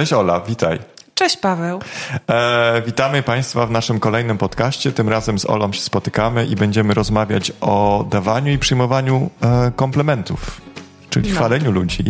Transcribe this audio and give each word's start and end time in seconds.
Cześć 0.00 0.12
Ola, 0.12 0.40
witaj. 0.40 0.78
Cześć 1.14 1.36
Paweł. 1.36 1.80
E, 2.30 2.82
witamy 2.86 3.22
Państwa 3.22 3.66
w 3.66 3.70
naszym 3.70 4.00
kolejnym 4.00 4.38
podcaście. 4.38 4.92
Tym 4.92 5.08
razem 5.08 5.38
z 5.38 5.46
Olą 5.46 5.72
się 5.72 5.80
spotykamy 5.80 6.46
i 6.46 6.56
będziemy 6.56 6.94
rozmawiać 6.94 7.52
o 7.60 8.06
dawaniu 8.10 8.52
i 8.52 8.58
przyjmowaniu 8.58 9.30
e, 9.40 9.72
komplementów, 9.76 10.60
czyli 11.10 11.30
no. 11.30 11.36
chwaleniu 11.36 11.72
ludzi. 11.72 12.04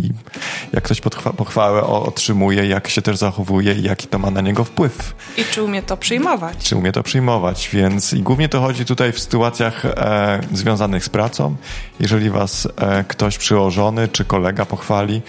Jak 0.73 0.83
ktoś 0.83 1.01
pochwałę 1.37 1.83
otrzymuje, 1.83 2.67
jak 2.67 2.87
się 2.87 3.01
też 3.01 3.17
zachowuje 3.17 3.73
i 3.73 3.83
jaki 3.83 4.07
to 4.07 4.19
ma 4.19 4.31
na 4.31 4.41
niego 4.41 4.63
wpływ. 4.63 5.15
I 5.37 5.45
czy 5.45 5.63
umie 5.63 5.83
to 5.83 5.97
przyjmować. 5.97 6.57
Czy 6.57 6.75
umie 6.75 6.91
to 6.91 7.03
przyjmować, 7.03 7.69
więc 7.73 8.13
i 8.13 8.21
głównie 8.21 8.49
to 8.49 8.61
chodzi 8.61 8.85
tutaj 8.85 9.11
w 9.11 9.19
sytuacjach 9.19 9.85
e, 9.85 10.39
związanych 10.53 11.05
z 11.05 11.09
pracą. 11.09 11.55
Jeżeli 11.99 12.29
Was 12.29 12.67
e, 12.77 13.03
ktoś 13.03 13.37
przyłożony 13.37 14.07
czy 14.07 14.25
kolega 14.25 14.65
pochwali, 14.65 15.21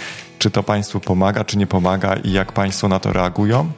czy 0.42 0.51
to 0.51 0.62
Państwu 0.62 1.01
pomaga, 1.01 1.45
czy 1.45 1.59
nie 1.59 1.66
pomaga 1.66 2.16
i 2.16 2.32
jak 2.32 2.52
Państwo 2.52 2.88
na 2.88 2.98
to 2.98 3.12
reagują. 3.12 3.73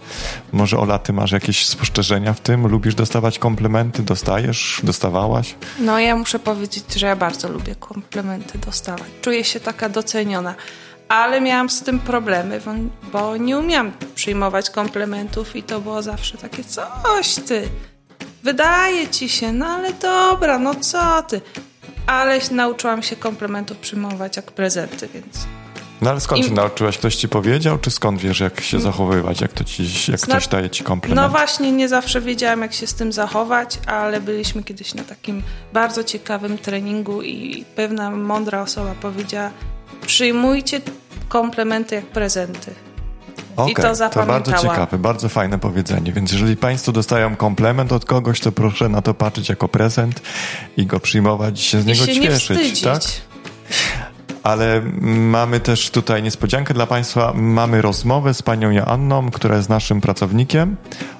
Może 0.52 0.78
Ola, 0.78 0.98
Ty 0.98 1.12
masz 1.12 1.32
jakieś 1.32 1.66
spostrzeżenia 1.66 2.32
w 2.32 2.40
tym? 2.40 2.66
Lubisz 2.66 2.94
dostawać 2.94 3.38
komplementy? 3.38 4.02
Dostajesz? 4.02 4.80
Dostawałaś? 4.84 5.54
No 5.78 5.98
ja 5.98 6.16
muszę 6.16 6.38
powiedzieć, 6.38 6.84
że 6.94 7.06
ja 7.06 7.16
bardzo 7.16 7.48
lubię 7.48 7.74
komplementy 7.74 8.58
dostawać. 8.58 9.08
Czuję 9.22 9.44
się 9.44 9.60
taka 9.60 9.88
doceniona. 9.88 10.54
Ale 11.08 11.40
miałam 11.40 11.70
z 11.70 11.82
tym 11.82 11.98
problemy, 11.98 12.60
bo 13.12 13.36
nie 13.36 13.58
umiałam 13.58 13.92
przyjmować 14.14 14.70
komplementów 14.70 15.56
i 15.56 15.62
to 15.62 15.80
było 15.80 16.02
zawsze 16.02 16.38
takie 16.38 16.64
coś 16.64 17.34
ty. 17.34 17.68
Wydaje 18.42 19.08
ci 19.08 19.28
się, 19.28 19.52
no 19.52 19.66
ale 19.66 19.92
dobra, 19.92 20.58
no 20.58 20.74
co 20.74 21.22
ty. 21.22 21.40
Ale 22.06 22.40
nauczyłam 22.50 23.02
się 23.02 23.16
komplementów 23.16 23.76
przyjmować 23.76 24.36
jak 24.36 24.52
prezenty, 24.52 25.08
więc 25.14 25.46
no 26.04 26.10
ale 26.10 26.20
skąd 26.20 26.40
I... 26.40 26.48
się 26.48 26.54
nauczyłaś? 26.54 26.98
Ktoś 26.98 27.16
ci 27.16 27.28
powiedział, 27.28 27.78
czy 27.78 27.90
skąd 27.90 28.20
wiesz, 28.20 28.40
jak 28.40 28.60
się 28.60 28.80
zachowywać, 28.80 29.40
jak, 29.40 29.52
to 29.52 29.64
ci, 29.64 29.82
jak 29.82 30.20
Zna... 30.20 30.34
ktoś 30.34 30.48
daje 30.48 30.70
ci 30.70 30.84
komplement? 30.84 31.22
No 31.22 31.28
właśnie, 31.28 31.72
nie 31.72 31.88
zawsze 31.88 32.20
wiedziałam, 32.20 32.62
jak 32.62 32.72
się 32.72 32.86
z 32.86 32.94
tym 32.94 33.12
zachować, 33.12 33.78
ale 33.86 34.20
byliśmy 34.20 34.62
kiedyś 34.62 34.94
na 34.94 35.04
takim 35.04 35.42
bardzo 35.72 36.04
ciekawym 36.04 36.58
treningu 36.58 37.22
i 37.22 37.64
pewna 37.76 38.10
mądra 38.10 38.62
osoba 38.62 38.94
powiedziała, 39.00 39.50
przyjmujcie 40.06 40.80
komplementy 41.28 41.94
jak 41.94 42.06
prezenty. 42.06 42.74
Okay, 43.56 43.72
I 43.72 43.74
to 43.74 43.94
zapamiętałam. 43.94 44.42
To 44.42 44.50
bardzo 44.50 44.68
ciekawe, 44.68 44.98
bardzo 44.98 45.28
fajne 45.28 45.58
powiedzenie. 45.58 46.12
Więc 46.12 46.32
jeżeli 46.32 46.56
Państwo 46.56 46.92
dostają 46.92 47.36
komplement 47.36 47.92
od 47.92 48.04
kogoś, 48.04 48.40
to 48.40 48.52
proszę 48.52 48.88
na 48.88 49.02
to 49.02 49.14
patrzeć 49.14 49.48
jako 49.48 49.68
prezent 49.68 50.22
i 50.76 50.86
go 50.86 51.00
przyjmować 51.00 51.60
i 51.60 51.64
się 51.64 51.80
z 51.80 51.84
I 51.84 51.86
niego 51.86 52.06
się 52.06 52.20
cieszyć. 52.20 52.80
tak? 52.80 53.02
Ale 54.44 54.82
mamy 55.00 55.60
też 55.60 55.90
tutaj 55.90 56.22
niespodziankę 56.22 56.74
dla 56.74 56.86
Państwa. 56.86 57.32
Mamy 57.34 57.82
rozmowę 57.82 58.34
z 58.34 58.42
panią 58.42 58.70
Joanną, 58.70 59.30
która 59.30 59.56
jest 59.56 59.68
naszym 59.68 60.00
pracownikiem. 60.00 60.76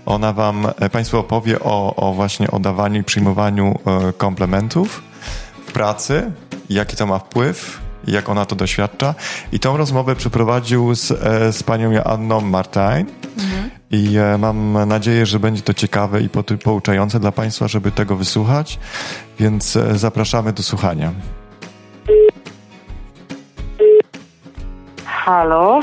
Ona 0.07 0.33
Wam, 0.33 0.67
e, 0.81 0.91
Państwu 0.91 1.19
opowie 1.19 1.61
o, 1.61 1.95
o 1.97 2.13
właśnie 2.13 2.51
o 2.51 2.61
dawaniu 2.61 3.01
i 3.01 3.05
przyjmowaniu 3.05 3.79
e, 3.87 4.13
komplementów 4.13 5.03
w 5.67 5.73
pracy, 5.73 6.33
jaki 6.71 6.97
to 6.97 7.07
ma 7.07 7.19
wpływ, 7.19 7.81
jak 8.07 8.29
ona 8.29 8.47
to 8.47 8.57
doświadcza. 8.57 9.15
I 9.53 9.59
tą 9.59 9.77
rozmowę 9.77 10.17
przeprowadził 10.17 10.95
z, 10.95 11.11
e, 11.11 11.53
z 11.53 11.63
panią 11.63 11.91
Joanną 11.91 12.41
Martin. 12.41 13.07
Mhm. 13.39 13.71
I 13.91 14.17
mam 14.39 14.89
nadzieję, 14.89 15.27
że 15.27 15.41
będzie 15.41 15.63
to 15.63 15.75
ciekawe 15.75 16.21
i 16.21 16.29
pouczające 16.65 17.21
dla 17.21 17.33
Państwa, 17.33 17.69
żeby 17.69 17.93
tego 17.93 18.17
wysłuchać. 18.17 18.79
Więc 19.39 19.79
zapraszamy 19.95 20.53
do 20.53 20.63
słuchania. 20.63 21.13
Halo. 25.25 25.81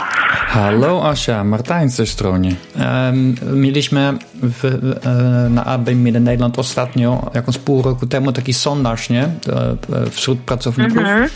Halo 0.47 1.09
Asia, 1.09 1.44
Martijn 1.44 1.90
z 1.90 1.96
tej 1.96 2.07
strony. 2.07 2.56
Um, 2.75 3.35
mieliśmy 3.53 4.13
w, 4.44 4.66
e, 4.66 5.50
na 5.50 5.66
AB 5.66 5.88
Midden-Nederland 5.96 6.59
ostatnio, 6.59 7.31
jakąś 7.34 7.57
pół 7.57 7.81
roku 7.81 8.07
temu, 8.07 8.31
taki 8.31 8.53
sondaż 8.53 9.09
nie? 9.09 9.24
E, 9.24 10.09
wśród 10.09 10.40
pracowników. 10.40 10.97
Mhm. 10.97 11.29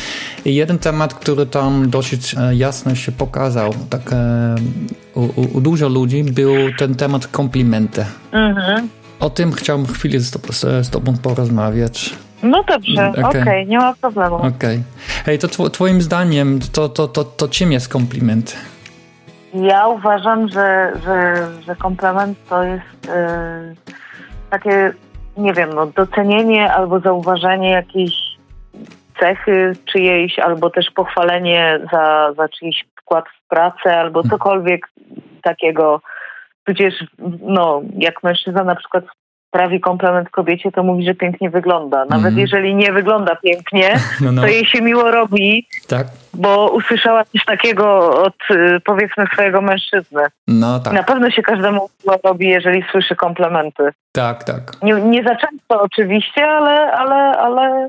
I 0.45 0.55
jeden 0.55 0.79
temat, 0.79 1.13
który 1.13 1.45
tam 1.45 1.89
dosyć 1.89 2.35
e, 2.38 2.55
jasno 2.55 2.95
się 2.95 3.11
pokazał, 3.11 3.73
tak 3.89 4.01
u, 5.16 5.22
u, 5.22 5.57
u 5.57 5.61
dużo 5.61 5.89
ludzi, 5.89 6.23
był 6.23 6.55
ten 6.77 6.95
temat 6.95 7.27
komplimenty. 7.27 8.05
Mhm. 8.31 8.89
O 9.19 9.29
tym 9.29 9.51
chciałbym 9.51 9.87
chwilę 9.87 10.19
z, 10.19 10.31
z, 10.55 10.87
z 10.87 10.89
Tobą 10.89 11.17
porozmawiać. 11.17 12.13
No 12.45 12.63
dobrze, 12.63 13.09
okej, 13.09 13.23
okay. 13.23 13.41
okay, 13.41 13.66
nie 13.66 13.78
ma 13.78 13.94
problemu. 14.01 14.35
Okej. 14.35 14.50
Okay. 14.56 14.83
Hej, 15.25 15.39
to 15.39 15.47
tw 15.47 15.69
twoim 15.69 16.01
zdaniem, 16.01 16.59
to, 16.73 16.89
to, 16.89 17.07
to, 17.07 17.23
to 17.23 17.47
czym 17.47 17.72
jest 17.72 17.89
komplement? 17.89 18.57
Ja 19.53 19.88
uważam, 19.88 20.47
że, 20.47 20.91
że, 21.05 21.47
że 21.67 21.75
komplement 21.75 22.38
to 22.50 22.63
jest 22.63 23.07
yy, 23.07 23.75
takie, 24.50 24.94
nie 25.38 25.53
wiem, 25.53 25.69
no, 25.73 25.85
docenienie 25.85 26.73
albo 26.73 27.00
zauważenie 27.00 27.69
jakiejś 27.69 28.13
cechy 29.19 29.73
czyjejś, 29.85 30.39
albo 30.39 30.69
też 30.69 30.91
pochwalenie 30.91 31.79
za, 31.91 32.34
za 32.38 32.50
czyjś 32.50 32.85
wkład 33.01 33.25
w 33.29 33.47
pracę, 33.50 34.00
albo 34.00 34.23
cokolwiek 34.23 34.88
takiego. 35.44 36.01
Tudzież, 36.63 36.94
no, 37.41 37.81
jak 37.97 38.23
mężczyzna 38.23 38.63
na 38.63 38.75
przykład 38.75 39.03
prawi 39.55 39.79
komplement 39.79 40.29
kobiecie, 40.29 40.71
to 40.71 40.83
mówi, 40.83 41.05
że 41.05 41.16
pięknie 41.16 41.49
wygląda. 41.49 42.05
Nawet 42.05 42.27
mm. 42.27 42.39
jeżeli 42.39 42.75
nie 42.75 42.91
wygląda 42.91 43.35
pięknie, 43.35 43.99
no, 44.21 44.31
no. 44.31 44.41
to 44.41 44.47
jej 44.47 44.66
się 44.66 44.81
miło 44.81 45.11
robi, 45.11 45.67
tak. 45.88 46.07
bo 46.33 46.71
usłyszała 46.71 47.23
coś 47.25 47.45
takiego 47.45 48.17
od 48.23 48.35
y, 48.51 48.79
powiedzmy 48.85 49.25
swojego 49.33 49.61
mężczyzny. 49.61 50.21
No 50.47 50.79
tak. 50.79 50.93
Na 50.93 51.03
pewno 51.03 51.31
się 51.31 51.41
każdemu 51.41 51.89
miło 52.05 52.19
robi, 52.23 52.47
jeżeli 52.47 52.83
słyszy 52.91 53.16
komplementy. 53.16 53.83
Tak, 54.11 54.43
tak. 54.43 54.71
Nie, 54.83 54.93
nie 54.93 55.23
za 55.23 55.35
często 55.35 55.81
oczywiście, 55.81 56.47
ale, 56.47 56.91
ale, 56.91 57.16
ale 57.16 57.87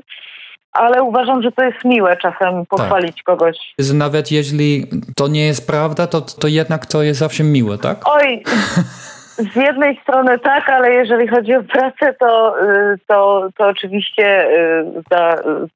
ale 0.73 1.03
uważam, 1.03 1.43
że 1.43 1.51
to 1.51 1.63
jest 1.63 1.85
miłe 1.85 2.17
czasem 2.17 2.65
pochwalić 2.65 3.15
tak. 3.15 3.23
kogoś. 3.23 3.57
Nawet 3.93 4.31
jeśli 4.31 4.87
to 5.15 5.27
nie 5.27 5.45
jest 5.45 5.67
prawda, 5.67 6.07
to, 6.07 6.21
to 6.21 6.47
jednak 6.47 6.85
to 6.85 7.03
jest 7.03 7.19
zawsze 7.19 7.43
miłe, 7.43 7.77
tak? 7.77 7.97
Oj, 8.05 8.43
Z 9.37 9.55
jednej 9.55 9.97
strony 9.97 10.39
tak, 10.39 10.69
ale 10.69 10.93
jeżeli 10.93 11.27
chodzi 11.27 11.55
o 11.55 11.63
pracę, 11.63 12.13
to, 12.13 12.61
y, 12.61 12.97
to, 13.07 13.49
to 13.57 13.67
oczywiście, 13.67 14.49
y, 14.51 15.03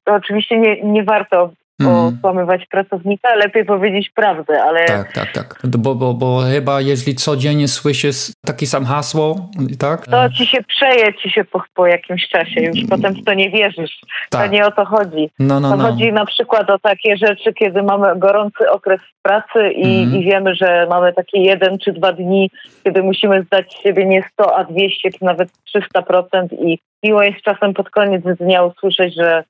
to 0.04 0.14
oczywiście 0.14 0.58
nie, 0.58 0.82
nie 0.82 1.04
warto. 1.04 1.50
Okłamywać 1.90 2.66
pracownika, 2.66 3.34
lepiej 3.34 3.64
powiedzieć 3.64 4.10
prawdę, 4.10 4.62
ale... 4.62 4.84
Tak, 4.84 5.12
tak, 5.12 5.32
tak. 5.32 5.58
Bo, 5.64 5.94
bo, 5.94 6.14
bo 6.14 6.40
chyba 6.40 6.80
jeśli 6.80 7.14
codziennie 7.14 7.68
słyszysz 7.68 8.32
takie 8.46 8.66
sam 8.66 8.84
hasło, 8.84 9.50
tak? 9.78 10.06
To 10.06 10.30
ci 10.30 10.46
się 10.46 10.62
przeje 10.62 11.14
ci 11.14 11.30
się 11.30 11.44
po, 11.44 11.62
po 11.74 11.86
jakimś 11.86 12.28
czasie, 12.28 12.60
już 12.60 12.76
mm. 12.76 12.88
potem 12.88 13.14
w 13.14 13.24
to 13.24 13.34
nie 13.34 13.50
wierzysz. 13.50 14.00
Tak. 14.30 14.46
To 14.46 14.52
nie 14.52 14.66
o 14.66 14.70
to 14.70 14.84
chodzi. 14.84 15.30
No, 15.38 15.60
no, 15.60 15.70
to 15.70 15.76
no. 15.76 15.84
chodzi 15.84 16.12
na 16.12 16.26
przykład 16.26 16.70
o 16.70 16.78
takie 16.78 17.16
rzeczy, 17.16 17.52
kiedy 17.52 17.82
mamy 17.82 18.18
gorący 18.18 18.70
okres 18.70 19.00
pracy 19.22 19.72
i, 19.72 20.02
mm. 20.02 20.16
i 20.16 20.24
wiemy, 20.24 20.54
że 20.54 20.86
mamy 20.90 21.12
takie 21.12 21.40
jeden 21.40 21.78
czy 21.78 21.92
dwa 21.92 22.12
dni, 22.12 22.50
kiedy 22.84 23.02
musimy 23.02 23.42
zdać 23.42 23.74
z 23.74 23.82
siebie 23.82 24.06
nie 24.06 24.28
100, 24.32 24.56
a 24.56 24.64
200 24.64 25.10
czy 25.10 25.24
nawet 25.24 25.48
300% 25.94 26.46
i 26.52 26.78
miło 27.02 27.22
jest 27.22 27.40
czasem 27.40 27.74
pod 27.74 27.90
koniec 27.90 28.22
dnia 28.40 28.62
usłyszeć, 28.62 29.14
że 29.14 29.44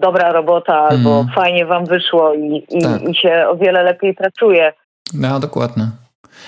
dobra 0.00 0.32
robota 0.32 0.74
albo 0.74 1.20
mm. 1.20 1.32
fajnie 1.34 1.66
wam 1.66 1.84
wyszło 1.84 2.34
i, 2.34 2.64
i, 2.70 2.82
tak. 2.82 3.02
i 3.02 3.14
się 3.14 3.46
o 3.48 3.56
wiele 3.56 3.82
lepiej 3.82 4.14
pracuje. 4.14 4.72
No, 5.14 5.40
dokładnie. 5.40 5.84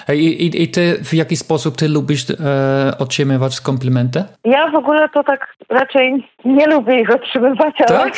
I, 0.08 0.46
i, 0.46 0.62
I 0.62 0.68
ty 0.68 0.98
w 1.04 1.14
jaki 1.14 1.36
sposób 1.36 1.76
ty 1.76 1.88
lubisz 1.88 2.30
e, 2.30 2.34
otrzymywać 2.98 3.60
komplementy? 3.60 4.24
Ja 4.44 4.70
w 4.70 4.74
ogóle 4.74 5.08
to 5.08 5.24
tak 5.24 5.54
raczej 5.68 6.28
nie 6.44 6.66
lubię 6.66 7.00
ich 7.00 7.10
otrzymywać, 7.10 7.74
ale, 7.88 7.98
tak? 7.98 8.14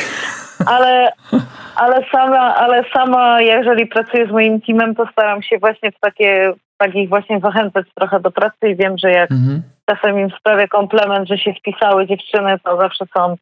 ale, 0.66 1.12
ale, 1.84 2.04
sama, 2.12 2.54
ale 2.56 2.84
sama, 2.92 3.40
jeżeli 3.40 3.86
pracuję 3.86 4.26
z 4.26 4.30
moim 4.30 4.60
teamem, 4.60 4.94
to 4.94 5.06
staram 5.12 5.42
się 5.42 5.58
właśnie 5.58 5.92
w 5.92 6.00
takie, 6.00 6.52
takich 6.76 7.08
właśnie 7.08 7.40
zachęcać 7.40 7.86
trochę 7.94 8.20
do 8.20 8.30
pracy 8.30 8.68
i 8.68 8.76
wiem, 8.76 8.98
że 8.98 9.10
jak 9.10 9.30
mhm. 9.30 9.62
czasem 9.90 10.18
im 10.18 10.30
sprawię 10.38 10.68
komplement, 10.68 11.28
że 11.28 11.38
się 11.38 11.54
wpisały 11.54 12.06
dziewczyny, 12.06 12.58
to 12.64 12.76
zawsze 12.76 13.04
są 13.16 13.36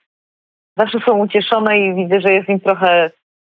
zawsze 0.76 0.98
są 1.06 1.18
ucieszone 1.18 1.78
i 1.78 1.94
widzę, 1.94 2.20
że 2.20 2.32
jest 2.32 2.48
im 2.48 2.60
trochę 2.60 3.10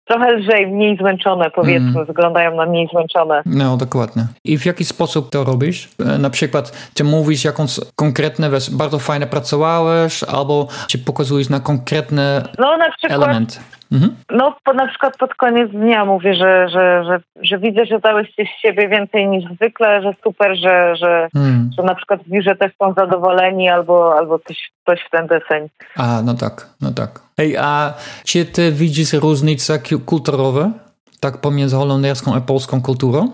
trochę 0.10 0.32
lżej, 0.32 0.68
mniej 0.68 0.98
zmęczone, 0.98 1.52
powiedzmy, 1.52 1.90
mm. 1.90 2.06
wyglądają 2.06 2.56
na 2.56 2.66
mniej 2.66 2.88
zmęczone. 2.92 3.42
No, 3.46 3.78
dokładnie. 3.78 4.26
I 4.44 4.58
w 4.58 4.66
jaki 4.66 4.86
sposób 4.86 5.30
to 5.32 5.44
robisz? 5.44 5.90
E, 6.00 6.18
na 6.18 6.30
przykład, 6.30 6.90
czy 6.94 7.04
mówisz 7.04 7.46
jakąś 7.46 7.80
konkretne, 7.96 8.50
bardzo 8.72 9.00
fajnie 9.00 9.28
pracowałeś, 9.28 10.24
albo 10.24 10.68
czy 10.88 10.98
pokazujesz 10.98 11.50
na 11.50 11.60
konkretne 11.60 12.44
no, 12.58 12.78
na 12.78 12.92
przykład, 12.92 13.12
element? 13.12 13.60
Mhm. 13.92 14.16
No, 14.32 14.56
po, 14.64 14.74
na 14.74 14.88
przykład 14.88 15.18
pod 15.18 15.36
koniec 15.36 15.72
dnia 15.72 16.06
mówię, 16.06 16.34
że, 16.34 16.70
że, 16.70 17.04
że, 17.04 17.20
że 17.42 17.58
widzę, 17.58 17.86
że 17.86 18.00
dałyście 18.00 18.46
z 18.46 18.62
siebie 18.62 18.88
więcej 18.88 19.28
niż 19.28 19.52
zwykle, 19.54 20.02
że 20.02 20.14
super, 20.24 20.58
że, 20.58 20.96
że, 20.96 21.28
hmm. 21.34 21.70
że 21.78 21.84
na 21.84 21.96
przykład 21.96 22.24
w 22.24 22.30
biurze 22.30 22.56
też 22.56 22.72
są 22.82 22.94
zadowoleni 22.94 23.70
albo, 23.70 24.18
albo 24.18 24.40
coś, 24.40 24.72
coś 24.86 25.02
w 25.02 25.10
ten 25.10 25.28
deseń. 25.28 25.70
A, 25.96 26.22
no 26.26 26.34
tak, 26.34 26.68
no 26.82 26.92
tak. 26.92 27.20
Ej, 27.38 27.58
a 27.58 27.94
czy 28.26 28.46
ty 28.46 28.72
widzisz 28.72 29.14
różnice 29.14 29.80
kulturowe, 30.06 30.72
tak 31.20 31.42
pomiędzy 31.42 31.76
holenderską 31.76 32.36
a 32.36 32.42
polską 32.42 32.82
kulturą? 32.82 33.32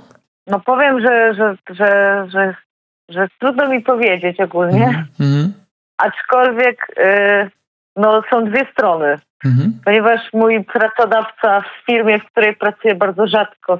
No 0.47 0.59
powiem, 0.59 1.01
że, 1.01 1.33
że, 1.33 1.55
że, 1.69 2.27
że, 2.33 2.55
że 3.09 3.27
trudno 3.39 3.67
mi 3.69 3.81
powiedzieć 3.81 4.39
ogólnie, 4.39 5.05
mm-hmm. 5.19 5.49
aczkolwiek 5.97 6.87
y, 6.97 7.49
no, 7.95 8.21
są 8.29 8.45
dwie 8.45 8.67
strony. 8.71 9.17
Mm-hmm. 9.45 9.69
Ponieważ 9.85 10.21
mój 10.33 10.63
pracodawca 10.63 11.61
w 11.61 11.85
firmie, 11.85 12.19
w 12.19 12.25
której 12.25 12.55
pracuję 12.55 12.95
bardzo 12.95 13.27
rzadko 13.27 13.79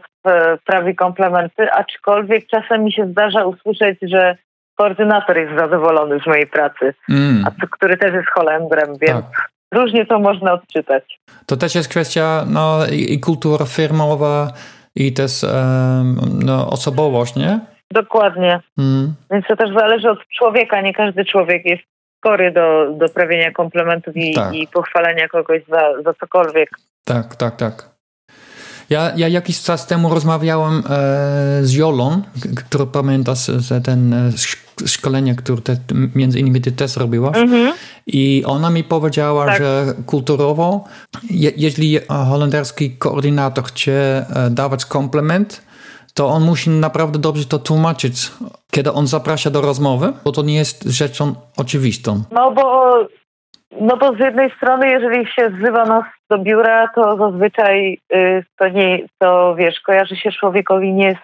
prawi 0.66 0.96
komplementy, 0.96 1.72
aczkolwiek 1.72 2.48
czasem 2.48 2.84
mi 2.84 2.92
się 2.94 3.08
zdarza 3.12 3.46
usłyszeć, 3.46 4.00
że 4.02 4.38
koordynator 4.76 5.38
jest 5.38 5.58
zadowolony 5.58 6.20
z 6.20 6.28
mojej 6.28 6.48
pracy, 6.48 6.94
mm. 7.10 7.46
a 7.48 7.66
który 7.68 7.98
też 7.98 8.14
jest 8.14 8.30
Holendrem, 8.30 8.88
więc 9.02 9.26
tak. 9.26 9.50
różnie 9.74 10.06
to 10.06 10.20
można 10.20 10.54
odczytać. 10.54 11.20
To 11.46 11.58
też 11.58 11.76
jest 11.76 11.90
kwestia 11.90 12.46
no, 12.48 12.80
i 12.92 13.20
kultura 13.20 13.66
firmowa, 13.66 14.48
i 14.96 15.14
też 15.14 15.44
um, 15.44 16.16
no, 16.46 16.70
osobowość, 16.70 17.36
nie? 17.36 17.60
Dokładnie. 17.92 18.60
Mm. 18.78 19.14
Więc 19.32 19.46
to 19.48 19.56
też 19.56 19.70
zależy 19.74 20.10
od 20.10 20.20
człowieka. 20.28 20.82
Nie 20.82 20.94
każdy 20.94 21.26
człowiek 21.26 21.66
jest 21.66 21.84
skory 22.26 22.52
do, 22.52 22.98
do 22.98 23.10
prawienia 23.10 23.52
komplementów 23.52 24.18
i, 24.18 24.34
tak. 24.34 24.54
i 24.54 24.68
pochwalenia 24.68 25.28
kogoś 25.28 25.62
za, 25.70 26.04
za 26.04 26.14
cokolwiek. 26.14 26.70
Tak, 27.04 27.36
tak, 27.36 27.56
tak. 27.56 27.90
Ja, 28.90 29.12
ja 29.16 29.28
jakiś 29.28 29.62
czas 29.62 29.88
temu 29.88 30.10
rozmawiałem 30.10 30.84
e, 30.90 31.60
z 31.62 31.74
Jolą, 31.74 32.22
który 32.56 32.86
pamiętasz, 32.86 33.52
ten 33.84 34.14
e, 34.14 34.32
szkolenie, 34.86 35.36
które 35.36 35.62
te, 35.62 35.78
między 36.16 36.40
innymi 36.40 36.62
ty 36.62 36.72
też 36.72 36.98
robiłaś. 36.98 37.38
Mm 37.38 37.50
-hmm. 37.50 37.72
I 38.08 38.44
ona 38.46 38.70
mi 38.70 38.84
powiedziała, 38.84 39.46
tak. 39.46 39.58
że 39.58 39.94
kulturowo, 40.06 40.84
je, 41.30 41.52
jeśli 41.58 42.00
holenderski 42.10 42.92
koordynator 42.92 43.64
chce 43.64 44.26
e, 44.36 44.50
dawać 44.50 44.86
komplement, 44.86 45.62
to 46.18 46.28
on 46.28 46.44
musi 46.44 46.70
naprawdę 46.70 47.20
dobrze 47.20 47.46
to 47.46 47.60
tłumaczyć, 47.60 48.32
kiedy 48.72 48.92
on 48.92 49.08
zaprasza 49.08 49.50
do 49.50 49.62
rozmowy, 49.62 50.14
bo 50.24 50.32
to 50.32 50.42
nie 50.42 50.56
jest 50.56 50.84
rzeczą 50.84 51.36
oczywistą. 51.58 52.24
No 52.32 52.52
bo 52.52 52.96
no 53.82 53.98
bo 53.98 54.16
z 54.16 54.20
jednej 54.20 54.52
strony, 54.52 54.90
jeżeli 54.90 55.28
się 55.28 55.50
wzywa 55.50 55.86
nas 55.86 56.04
do 56.30 56.38
biura, 56.38 56.88
to 56.96 57.18
zazwyczaj 57.18 57.98
y, 58.14 58.44
to 58.58 58.68
nie, 58.68 59.00
to 59.18 59.56
wiesz, 59.56 59.80
kojarzy 59.80 60.16
się 60.16 60.32
człowiekowi 60.32 60.94
nie 60.94 61.14
z, 61.14 61.18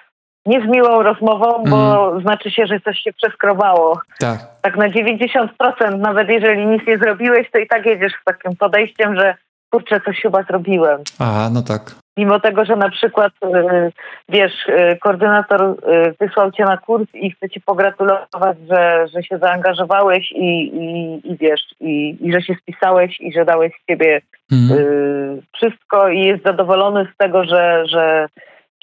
nie 0.45 0.61
z 0.61 0.65
miłą 0.65 1.03
rozmową, 1.03 1.63
bo 1.69 2.09
mm. 2.09 2.21
znaczy 2.21 2.51
się, 2.51 2.65
że 2.65 2.79
coś 2.79 2.99
się 2.99 3.13
przeskrobało. 3.13 3.99
Tak. 4.19 4.39
Tak 4.61 4.77
na 4.77 4.89
90%, 4.89 5.97
nawet 5.97 6.29
jeżeli 6.29 6.65
nic 6.65 6.87
nie 6.87 6.97
zrobiłeś, 6.97 7.51
to 7.51 7.59
i 7.59 7.67
tak 7.67 7.85
jedziesz 7.85 8.13
z 8.21 8.23
takim 8.25 8.55
podejściem, 8.55 9.15
że 9.15 9.35
kurczę, 9.71 10.01
coś 10.05 10.21
chyba 10.21 10.44
zrobiłem. 10.44 11.03
Aha, 11.19 11.49
no 11.53 11.61
tak. 11.61 12.00
Mimo 12.17 12.39
tego, 12.39 12.65
że 12.65 12.75
na 12.75 12.89
przykład, 12.89 13.33
y, 13.43 13.91
wiesz, 14.29 14.67
y, 14.67 14.97
koordynator 15.01 15.61
y, 15.61 15.75
wysłał 16.19 16.51
cię 16.51 16.63
na 16.63 16.77
kurs 16.77 17.07
i 17.13 17.31
chce 17.31 17.49
ci 17.49 17.61
pogratulować, 17.61 18.57
że, 18.69 19.07
że 19.13 19.23
się 19.23 19.37
zaangażowałeś 19.37 20.31
i, 20.31 20.63
i, 20.63 21.21
i 21.31 21.37
wiesz, 21.37 21.61
i, 21.79 22.17
i 22.21 22.33
że 22.33 22.41
się 22.41 22.55
spisałeś 22.61 23.21
i 23.21 23.33
że 23.33 23.45
dałeś 23.45 23.73
z 23.83 23.85
ciebie 23.87 24.21
mhm. 24.51 25.41
wszystko 25.55 26.09
i 26.09 26.19
jest 26.19 26.43
zadowolony 26.43 27.07
z 27.13 27.17
tego, 27.17 27.43
że, 27.43 27.83
że, 27.85 28.27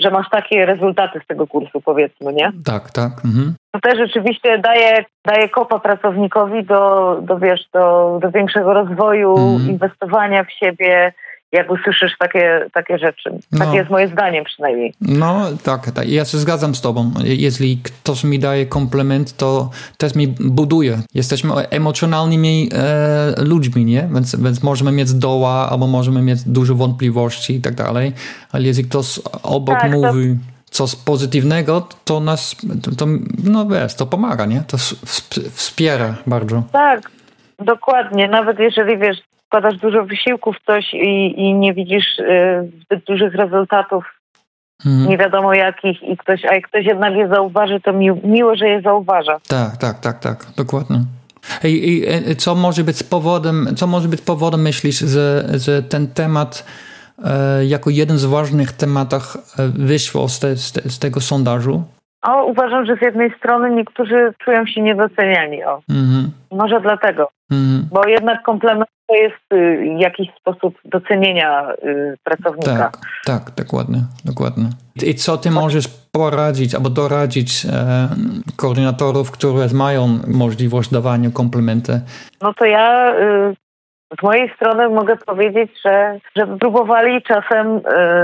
że 0.00 0.10
masz 0.10 0.28
takie 0.30 0.66
rezultaty 0.66 1.20
z 1.24 1.26
tego 1.26 1.46
kursu, 1.46 1.80
powiedzmy, 1.80 2.32
nie? 2.32 2.52
Tak, 2.64 2.90
tak. 2.90 3.12
Mhm. 3.24 3.54
To 3.70 3.80
też 3.80 3.98
rzeczywiście 3.98 4.58
daje, 4.58 5.04
daje 5.24 5.48
kopa 5.48 5.78
pracownikowi 5.78 6.64
do, 6.64 7.14
do 7.22 7.38
wiesz, 7.38 7.68
do, 7.72 8.18
do 8.22 8.30
większego 8.30 8.72
rozwoju, 8.74 9.30
mhm. 9.30 9.70
inwestowania 9.70 10.44
w 10.44 10.52
siebie, 10.52 11.12
jak 11.52 11.70
usłyszysz 11.70 12.12
takie, 12.18 12.66
takie 12.72 12.98
rzeczy. 12.98 13.30
No. 13.52 13.58
Takie 13.58 13.76
jest 13.76 13.90
moje 13.90 14.08
zdanie 14.08 14.44
przynajmniej. 14.44 14.94
No 15.00 15.46
tak, 15.64 15.90
tak, 15.90 16.08
ja 16.08 16.24
się 16.24 16.38
zgadzam 16.38 16.74
z 16.74 16.80
tobą. 16.80 17.12
Jeśli 17.24 17.78
ktoś 17.82 18.24
mi 18.24 18.38
daje 18.38 18.66
komplement, 18.66 19.36
to 19.36 19.70
też 19.98 20.14
mi 20.14 20.28
buduje. 20.28 20.98
Jesteśmy 21.14 21.54
emocjonalnymi 21.54 22.68
e, 22.72 23.44
ludźmi, 23.44 23.84
nie? 23.84 24.08
Więc, 24.14 24.36
więc 24.36 24.62
możemy 24.62 24.92
mieć 24.92 25.12
doła, 25.12 25.70
albo 25.70 25.86
możemy 25.86 26.22
mieć 26.22 26.42
dużo 26.42 26.74
wątpliwości 26.74 27.54
i 27.54 27.60
tak 27.60 27.74
dalej, 27.74 28.12
ale 28.52 28.64
jeśli 28.64 28.84
ktoś 28.84 29.20
obok 29.42 29.80
tak, 29.80 29.92
mówi... 29.92 30.28
To 30.28 30.58
coś 30.70 30.96
pozytywnego, 30.96 31.88
to 32.04 32.20
nas, 32.20 32.56
to, 32.82 32.90
to, 32.96 33.06
no 33.44 33.66
wiesz, 33.66 33.94
to 33.94 34.06
pomaga, 34.06 34.46
nie? 34.46 34.62
To 34.66 34.76
wspiera 35.52 36.14
bardzo. 36.26 36.62
Tak, 36.72 37.00
dokładnie. 37.58 38.28
Nawet 38.28 38.58
jeżeli, 38.58 38.98
wiesz, 38.98 39.18
wkładasz 39.48 39.76
dużo 39.76 40.04
wysiłku 40.04 40.52
w 40.52 40.60
coś 40.66 40.94
i, 40.94 41.40
i 41.40 41.54
nie 41.54 41.74
widzisz 41.74 42.18
y, 42.18 42.70
zbyt 42.84 43.04
dużych 43.04 43.34
rezultatów, 43.34 44.04
mhm. 44.86 45.08
nie 45.08 45.18
wiadomo 45.18 45.54
jakich, 45.54 46.02
i 46.02 46.16
ktoś, 46.16 46.44
a 46.44 46.54
jak 46.54 46.68
ktoś 46.68 46.84
jednak 46.84 47.14
je 47.14 47.28
zauważy, 47.28 47.80
to 47.80 47.92
mi, 47.92 48.10
miło, 48.24 48.56
że 48.56 48.68
je 48.68 48.80
zauważa. 48.80 49.38
Tak, 49.48 49.76
tak, 49.76 50.00
tak, 50.00 50.18
tak, 50.18 50.46
dokładnie. 50.56 51.00
I, 51.64 51.68
i 51.68 52.08
e, 52.08 52.36
co 52.36 52.54
może 52.54 52.84
być 52.84 53.02
powodem, 53.02 53.68
co 53.76 53.86
może 53.86 54.08
być 54.08 54.20
powodem, 54.20 54.62
myślisz, 54.62 54.98
że, 54.98 55.44
że 55.54 55.82
ten 55.82 56.08
temat 56.08 56.66
e, 57.24 57.66
jako 57.66 57.90
jeden 57.90 58.18
z 58.18 58.24
ważnych 58.24 58.72
tematów 58.72 59.36
e, 59.58 59.68
wyszło 59.68 60.28
z, 60.28 60.38
te, 60.38 60.56
z, 60.56 60.72
te, 60.72 60.90
z 60.90 60.98
tego 60.98 61.20
sondażu? 61.20 61.84
O, 62.28 62.44
uważam, 62.44 62.86
że 62.86 62.96
z 62.96 63.02
jednej 63.02 63.34
strony 63.38 63.70
niektórzy 63.70 64.34
czują 64.44 64.66
się 64.66 64.80
niedoceniani. 64.82 65.64
O. 65.64 65.80
Mhm. 65.90 66.30
Może 66.50 66.80
dlatego. 66.80 67.28
Mhm. 67.50 67.88
Bo 67.92 68.08
jednak 68.08 68.42
komplement 68.42 68.88
to 69.06 69.14
jest 69.14 69.52
y, 69.52 69.86
jakiś 69.98 70.28
sposób 70.40 70.78
docenienia 70.84 71.72
y, 71.72 72.16
pracownika. 72.24 72.76
Tak, 72.76 72.98
tak, 73.24 73.50
dokładnie, 73.56 73.98
dokładnie. 74.24 74.64
I 75.06 75.14
co 75.14 75.36
ty 75.36 75.50
możesz 75.50 75.88
poradzić 76.12 76.74
albo 76.74 76.90
doradzić 76.90 77.66
e, 77.66 78.08
koordynatorów, 78.56 79.30
które 79.30 79.66
mają 79.74 80.18
możliwość 80.26 80.90
dawania 80.90 81.30
komplementy? 81.30 82.00
No 82.42 82.54
to 82.54 82.64
ja 82.64 83.14
y, 83.14 83.56
z 84.20 84.22
mojej 84.22 84.54
strony 84.54 84.88
mogę 84.88 85.16
powiedzieć, 85.16 85.70
że, 85.84 86.18
że 86.36 86.46
próbowali 86.46 87.22
czasem 87.22 87.76
y, 87.76 87.80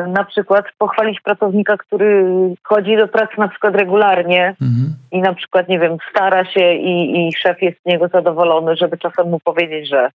na 0.09 0.25
przykład 0.25 0.65
pochwalić 0.79 1.21
pracownika, 1.21 1.77
który 1.77 2.25
chodzi 2.63 2.97
do 2.97 3.09
pracy 3.09 3.33
na 3.39 3.49
przykład 3.49 3.75
regularnie 3.75 4.49
mhm. 4.49 4.95
i 5.13 5.21
na 5.21 5.35
przykład, 5.35 5.69
nie 5.69 5.79
wiem, 5.79 5.97
stara 6.11 6.45
się 6.45 6.75
i, 6.75 7.27
i 7.29 7.33
szef 7.33 7.63
jest 7.63 7.83
z 7.83 7.87
niego 7.87 8.09
zadowolony, 8.09 8.77
żeby 8.77 8.99
czasem 8.99 9.31
mu 9.31 9.41
powiedzieć, 9.41 9.89
że 9.89 10.11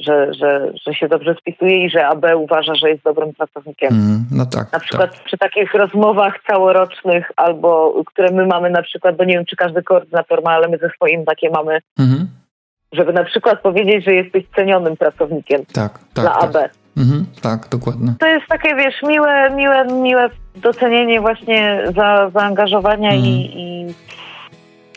że, 0.00 0.34
że, 0.34 0.72
że 0.86 0.94
się 0.94 1.08
dobrze 1.08 1.34
spisuje 1.34 1.84
i 1.84 1.90
że 1.90 2.06
AB 2.06 2.24
uważa, 2.36 2.74
że 2.74 2.90
jest 2.90 3.02
dobrym 3.02 3.34
pracownikiem. 3.34 3.88
Mm, 3.92 4.24
no 4.32 4.46
tak. 4.46 4.72
Na 4.72 4.80
przykład 4.80 5.16
tak. 5.16 5.24
przy 5.24 5.38
takich 5.38 5.74
rozmowach 5.74 6.34
całorocznych 6.46 7.32
albo 7.36 7.94
które 8.06 8.30
my 8.30 8.46
mamy 8.46 8.70
na 8.70 8.82
przykład, 8.82 9.16
bo 9.16 9.24
nie 9.24 9.34
wiem, 9.34 9.44
czy 9.44 9.56
każdy 9.56 9.82
koordynator 9.82 10.42
ma, 10.42 10.50
ale 10.50 10.68
my 10.68 10.78
ze 10.78 10.88
swoim 10.88 11.24
takie 11.24 11.50
mamy, 11.50 11.78
mm 11.98 12.28
żeby 12.96 13.12
na 13.12 13.24
przykład 13.24 13.60
powiedzieć, 13.60 14.04
że 14.04 14.14
jesteś 14.14 14.44
cenionym 14.56 14.96
pracownikiem 14.96 15.60
tak, 15.72 15.98
tak, 16.14 16.24
dla 16.24 16.34
AB. 16.34 16.52
Tak. 16.52 16.70
Mhm, 16.96 17.26
tak, 17.42 17.68
dokładnie. 17.68 18.14
To 18.18 18.26
jest 18.26 18.46
takie, 18.48 18.74
wiesz, 18.76 19.02
miłe, 19.02 19.50
miłe, 19.50 19.84
miłe 19.84 20.30
docenienie 20.56 21.20
właśnie 21.20 21.82
za 21.96 22.30
zaangażowania 22.34 23.10
mm. 23.10 23.24
i, 23.24 23.50
i 23.54 23.94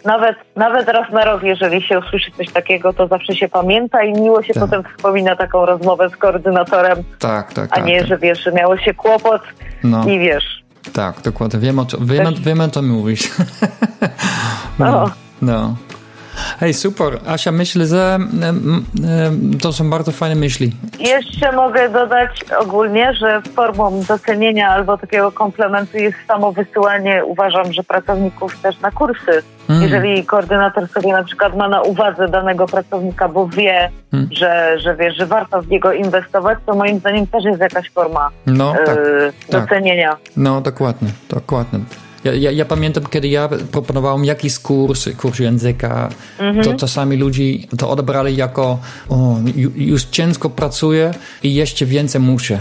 nawet, 0.05 0.35
nawet 0.55 0.87
raz 0.87 1.11
na 1.11 1.25
rok, 1.25 1.43
jeżeli 1.43 1.81
się 1.81 1.99
usłyszy 1.99 2.31
coś 2.31 2.49
takiego, 2.49 2.93
to 2.93 3.07
zawsze 3.07 3.35
się 3.35 3.49
pamięta 3.49 4.03
i 4.03 4.13
miło 4.13 4.43
się 4.43 4.53
tak. 4.53 4.63
potem 4.63 4.83
wspomina 4.83 5.35
taką 5.35 5.65
rozmowę 5.65 6.09
z 6.09 6.17
koordynatorem. 6.17 7.03
Tak, 7.19 7.53
tak. 7.53 7.69
A 7.71 7.75
tak, 7.75 7.85
nie, 7.85 7.99
tak. 7.99 8.07
że 8.07 8.17
wiesz, 8.17 8.43
że 8.43 8.51
miało 8.51 8.77
się 8.77 8.93
kłopot 8.93 9.41
no. 9.83 10.05
i 10.05 10.19
wiesz. 10.19 10.63
Tak, 10.93 11.21
dokładnie. 11.21 11.59
Wiem 11.59 11.79
o, 11.79 11.85
wiem, 12.01 12.25
Też... 12.25 12.39
wiem 12.39 12.61
o 12.61 12.67
to 12.67 12.81
mówisz. 12.81 13.29
no. 14.79 15.09
no. 15.41 15.75
Hej, 16.59 16.73
super. 16.73 17.19
Asia, 17.27 17.51
myślę, 17.51 17.85
że 17.85 18.19
to 19.61 19.73
są 19.73 19.89
bardzo 19.89 20.11
fajne 20.11 20.35
myśli. 20.35 20.71
Jeszcze 20.99 21.51
mogę 21.51 21.89
dodać 21.89 22.45
ogólnie, 22.59 23.13
że 23.13 23.41
formą 23.55 24.03
docenienia 24.07 24.69
albo 24.69 24.97
takiego 24.97 25.31
komplementu 25.31 25.97
jest 25.97 26.17
samo 26.27 26.51
wysyłanie, 26.51 27.25
uważam, 27.25 27.73
że 27.73 27.83
pracowników 27.83 28.61
też 28.61 28.79
na 28.79 28.91
kursy. 28.91 29.43
Mm. 29.69 29.81
Jeżeli 29.83 30.25
koordynator 30.25 30.87
sobie 30.87 31.11
na 31.11 31.23
przykład 31.23 31.55
ma 31.55 31.69
na 31.69 31.81
uwadze 31.81 32.27
danego 32.27 32.65
pracownika, 32.65 33.29
bo 33.29 33.47
wie, 33.47 33.91
mm. 34.13 34.29
że, 34.31 34.79
że 34.79 34.95
wie, 34.95 35.11
że 35.11 35.25
warto 35.25 35.61
w 35.61 35.67
niego 35.67 35.93
inwestować, 35.93 36.59
to 36.65 36.75
moim 36.75 36.99
zdaniem 36.99 37.27
też 37.27 37.43
jest 37.43 37.59
jakaś 37.59 37.91
forma 37.91 38.29
no, 38.45 38.73
tak, 38.73 38.85
tak. 38.85 39.61
docenienia. 39.61 40.09
Tak. 40.09 40.19
No, 40.37 40.61
dokładnie, 40.61 41.09
dokładnie. 41.29 41.79
Ja, 42.23 42.33
ja, 42.33 42.51
ja, 42.51 42.65
pamiętam, 42.65 43.03
kiedy 43.03 43.27
ja 43.27 43.49
proponowałem 43.71 44.25
jakiś 44.25 44.59
kurs, 44.59 45.09
kurs 45.17 45.39
języka, 45.39 46.09
mhm. 46.39 46.65
to 46.65 46.73
czasami 46.73 47.17
ludzi 47.17 47.67
to 47.77 47.89
odebrali 47.89 48.35
jako 48.35 48.79
o, 49.09 49.35
już 49.75 50.03
ciężko 50.03 50.49
pracuję 50.49 51.11
i 51.43 51.55
jeszcze 51.55 51.85
więcej 51.85 52.21
muszę. 52.21 52.59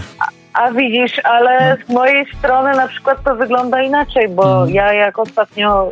A 0.53 0.71
widzisz, 0.71 1.21
ale 1.23 1.77
z 1.85 1.89
mojej 1.89 2.25
strony 2.37 2.71
na 2.71 2.87
przykład 2.87 3.23
to 3.23 3.35
wygląda 3.35 3.81
inaczej, 3.81 4.29
bo 4.29 4.61
mm. 4.61 4.75
ja 4.75 4.93
jak 4.93 5.19
ostatnio 5.19 5.91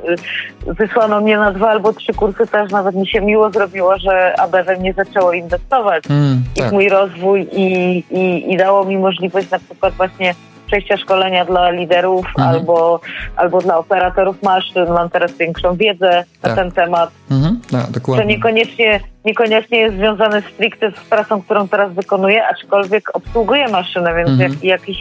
y, 0.68 0.74
wysłano 0.74 1.22
mnie 1.22 1.38
na 1.38 1.52
dwa 1.52 1.70
albo 1.70 1.94
trzy 1.94 2.14
kursy, 2.14 2.48
też 2.48 2.72
nawet 2.72 2.96
mi 2.96 3.08
się 3.08 3.22
miło 3.22 3.52
zrobiło, 3.52 3.98
że 3.98 4.40
AB 4.40 4.52
we 4.66 4.78
mnie 4.78 4.94
zaczęło 4.94 5.34
inwestować 5.34 6.04
mm, 6.10 6.44
tak. 6.56 6.70
w 6.70 6.72
mój 6.72 6.90
rozwój 6.90 7.48
i, 7.52 7.98
i, 8.12 8.54
i 8.54 8.58
dało 8.58 8.86
mi 8.86 8.98
możliwość 8.98 9.50
na 9.50 9.60
przykład 9.60 9.94
właśnie 9.94 10.36
przejścia 10.68 10.98
szkolenia 10.98 11.46
dla 11.46 11.72
liderów 11.72 12.26
mhm. 12.28 12.50
albo, 12.50 13.00
albo 13.36 13.62
dla 13.62 13.78
operatorów 13.78 14.44
maszyn. 14.44 14.90
Mam 14.90 15.10
teraz 15.10 15.38
większą 15.38 15.76
wiedzę 15.76 16.24
tak. 16.42 16.52
na 16.52 16.56
ten 16.56 16.72
temat. 16.72 17.12
Mhm. 17.32 17.60
No, 17.72 17.80
dokładnie. 17.90 18.24
To 18.24 18.30
niekoniecznie, 18.30 19.00
niekoniecznie 19.26 19.78
jest 19.78 19.96
związane 19.96 20.42
stricte 20.42 20.92
z 20.92 21.10
pracą, 21.10 21.42
którą 21.42 21.68
teraz 21.68 21.94
wykonuję, 21.94 22.48
aczkolwiek 22.48 23.16
obsługuję 23.16 23.68
maszynę, 23.68 24.16
więc 24.16 24.30
mhm. 24.30 24.52
jak, 24.52 24.64
jakiś, 24.64 24.98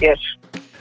wiesz... 0.00 0.20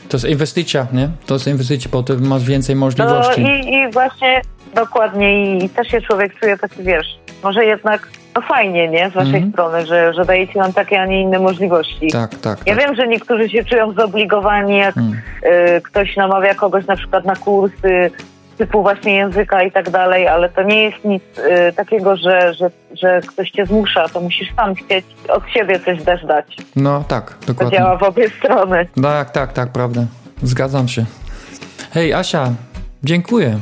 To 0.09 0.17
jest 0.17 0.29
inwestycja, 0.29 0.87
nie? 0.93 1.09
To 1.25 1.33
jest 1.33 1.47
inwestycja, 1.47 1.91
bo 1.91 2.03
ty 2.03 2.17
masz 2.17 2.43
więcej 2.43 2.75
możliwości. 2.75 3.41
No 3.41 3.49
i, 3.49 3.73
i 3.73 3.91
właśnie 3.91 4.41
dokładnie 4.75 5.57
i 5.57 5.69
też 5.69 5.87
się 5.87 6.01
człowiek 6.01 6.39
czuje 6.39 6.57
taki, 6.57 6.83
wiesz, 6.83 7.07
może 7.43 7.65
jednak 7.65 8.09
no 8.35 8.41
fajnie, 8.41 8.87
nie? 8.87 9.09
Z 9.09 9.13
waszej 9.13 9.37
mm. 9.37 9.51
strony, 9.51 9.85
że, 9.85 10.13
że 10.13 10.25
dajecie 10.25 10.59
nam 10.59 10.73
takie, 10.73 11.01
a 11.01 11.05
nie 11.05 11.21
inne 11.21 11.39
możliwości. 11.39 12.07
Tak, 12.07 12.35
tak. 12.35 12.59
Ja 12.65 12.75
tak. 12.75 12.85
wiem, 12.85 12.95
że 12.95 13.07
niektórzy 13.07 13.49
się 13.49 13.65
czują 13.65 13.93
zobligowani, 13.93 14.77
jak 14.77 14.97
mm. 14.97 15.21
y, 15.43 15.81
ktoś 15.81 16.15
namawia 16.15 16.55
kogoś 16.55 16.87
na 16.87 16.95
przykład 16.95 17.25
na 17.25 17.35
kursy 17.35 18.11
typu 18.57 18.81
właśnie 18.81 19.15
języka 19.15 19.63
i 19.63 19.71
tak 19.71 19.89
dalej, 19.89 20.27
ale 20.27 20.49
to 20.49 20.63
nie 20.63 20.83
jest 20.83 21.05
nic 21.05 21.23
y, 21.37 21.73
takiego, 21.73 22.15
że, 22.15 22.53
że, 22.53 22.71
że 22.93 23.21
ktoś 23.27 23.51
cię 23.51 23.65
zmusza, 23.65 24.09
to 24.09 24.21
musisz 24.21 24.55
sam 24.55 24.75
chcieć 24.75 25.05
od 25.29 25.49
siebie 25.49 25.79
coś 25.79 26.03
też 26.03 26.25
dać. 26.25 26.57
No 26.75 27.03
tak, 27.07 27.37
dokładnie. 27.47 27.77
To 27.77 27.83
działa 27.83 27.97
w 27.97 28.03
obie 28.03 28.29
strony. 28.29 28.87
Tak, 29.01 29.29
tak, 29.29 29.53
tak, 29.53 29.69
prawda. 29.69 30.01
Zgadzam 30.43 30.87
się. 30.87 31.05
Hej, 31.93 32.13
Asia, 32.13 32.53
dziękuję 33.03 33.59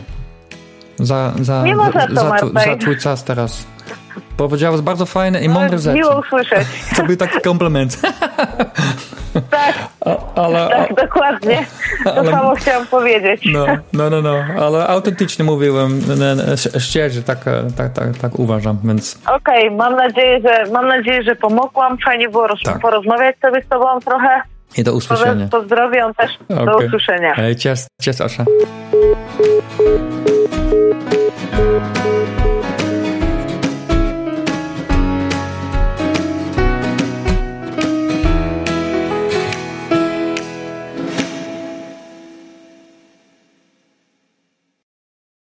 za, 0.99 1.33
za, 1.41 1.63
nie 1.63 1.75
ma 1.75 1.91
za, 1.91 2.07
to, 2.07 2.15
za, 2.15 2.39
za 2.65 2.77
twój 2.77 2.97
czas 2.97 3.23
teraz. 3.23 3.67
Powiedziałeś 4.39 4.81
bardzo 4.81 5.05
fajne 5.05 5.41
i 5.41 5.47
no, 5.47 5.53
mądre 5.53 5.79
rzeczy. 5.79 5.95
Miło 5.95 6.19
usłyszeć. 6.19 6.67
To 6.97 7.03
był 7.03 7.15
taki 7.15 7.41
komplement. 7.41 7.97
Tak, 9.49 9.75
a, 10.05 10.41
ale, 10.41 10.69
tak, 10.69 10.93
dokładnie. 10.95 11.65
To 12.03 12.15
ale, 12.15 12.31
samo 12.31 12.55
chciałam 12.55 12.87
powiedzieć. 12.87 13.41
No, 13.53 13.65
no, 13.93 14.09
no, 14.09 14.21
no, 14.21 14.43
ale 14.59 14.87
autentycznie 14.87 15.45
mówiłem, 15.45 16.01
szczerze, 16.79 17.23
tak, 17.23 17.39
tak, 17.77 17.93
tak, 17.93 18.17
tak 18.21 18.39
uważam, 18.39 18.77
więc... 18.83 19.19
Okej, 19.27 19.65
okay, 19.65 19.77
mam 19.77 19.95
nadzieję, 19.95 20.41
że 20.41 20.71
mam 20.71 20.87
nadzieję, 20.87 21.23
że 21.23 21.35
pomogłam. 21.35 21.97
Fajnie 21.97 22.29
było 22.29 22.47
tak. 22.65 22.79
porozmawiać 22.79 23.35
sobie 23.39 23.63
z 23.63 23.67
tobą 23.67 23.99
trochę. 23.99 24.41
I 24.77 24.83
do 24.83 24.93
usłyszenia. 24.93 25.47
Pozdrawiam 25.51 26.13
też. 26.13 26.31
Okay. 26.49 26.65
Do 26.65 26.77
usłyszenia. 26.77 27.35
Cześć, 27.35 27.87
cześć 28.01 28.21
Asza. 28.21 28.45